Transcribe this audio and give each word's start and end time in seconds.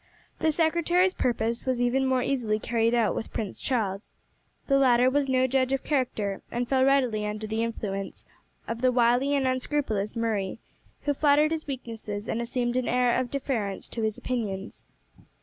The 0.39 0.51
secretary's 0.51 1.13
purpose 1.13 1.67
was 1.67 1.79
even 1.79 2.07
more 2.07 2.23
easily 2.23 2.57
carried 2.57 2.95
out 2.95 3.13
with 3.13 3.31
Prince 3.31 3.61
Charles. 3.61 4.13
The 4.65 4.79
latter 4.79 5.11
was 5.11 5.29
no 5.29 5.45
judge 5.45 5.73
of 5.73 5.83
character, 5.83 6.41
and 6.49 6.67
fell 6.67 6.83
readily 6.83 7.23
under 7.23 7.45
the 7.45 7.61
influence 7.63 8.25
of 8.67 8.81
the 8.81 8.91
wily 8.91 9.35
and 9.35 9.45
unscrupulous 9.47 10.15
Murray, 10.15 10.57
who 11.01 11.13
flattered 11.13 11.51
his 11.51 11.67
weaknesses 11.67 12.27
and 12.27 12.41
assumed 12.41 12.77
an 12.77 12.87
air 12.87 13.15
of 13.19 13.29
deference 13.29 13.87
to 13.89 14.01
his 14.01 14.17
opinions. 14.17 14.83